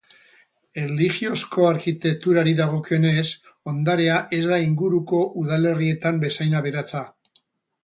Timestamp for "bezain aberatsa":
6.27-7.07